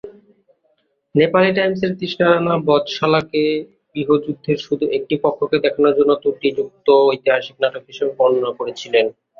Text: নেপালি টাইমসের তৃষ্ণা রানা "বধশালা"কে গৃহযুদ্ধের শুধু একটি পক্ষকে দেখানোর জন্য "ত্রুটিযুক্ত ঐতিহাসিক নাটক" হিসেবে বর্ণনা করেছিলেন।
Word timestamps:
নেপালি 1.15 1.49
টাইমসের 1.57 1.91
তৃষ্ণা 1.97 2.25
রানা 2.27 2.53
"বধশালা"কে 2.67 3.43
গৃহযুদ্ধের 3.93 4.57
শুধু 4.65 4.85
একটি 4.97 5.15
পক্ষকে 5.23 5.57
দেখানোর 5.65 5.97
জন্য 5.97 6.11
"ত্রুটিযুক্ত 6.21 6.87
ঐতিহাসিক 7.07 7.55
নাটক" 7.59 7.83
হিসেবে 7.89 8.11
বর্ণনা 8.19 8.51
করেছিলেন। 8.59 9.05